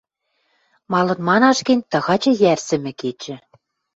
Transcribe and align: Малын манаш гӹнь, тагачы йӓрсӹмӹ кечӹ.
Малын 0.91 1.19
манаш 1.27 1.57
гӹнь, 1.67 1.87
тагачы 1.91 2.31
йӓрсӹмӹ 2.41 2.91
кечӹ. 2.99 3.35